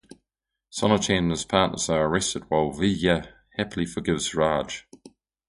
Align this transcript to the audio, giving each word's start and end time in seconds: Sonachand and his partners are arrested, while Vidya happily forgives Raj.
Sonachand 0.71 1.19
and 1.19 1.29
his 1.29 1.45
partners 1.45 1.87
are 1.87 2.07
arrested, 2.07 2.45
while 2.49 2.71
Vidya 2.71 3.35
happily 3.55 3.85
forgives 3.85 4.33
Raj. 4.33 4.87